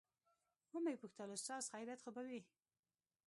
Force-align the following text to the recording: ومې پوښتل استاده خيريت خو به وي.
ومې 0.73 0.95
پوښتل 1.01 1.29
استاده 1.33 1.63
خيريت 1.71 1.99
خو 2.01 2.09
به 2.15 2.21
وي. 2.27 2.41